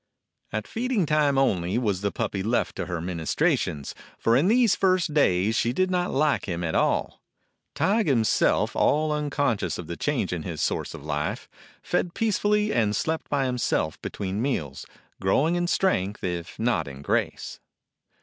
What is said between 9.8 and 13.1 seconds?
the change in his source of life, fed peacefully and